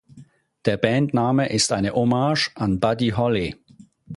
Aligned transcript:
Der 0.65 0.77
Bandname 0.77 1.49
ist 1.49 1.71
eine 1.71 1.93
Hommage 1.93 2.49
an 2.55 2.79
Buddy 2.79 3.09
Holly. 3.09 3.55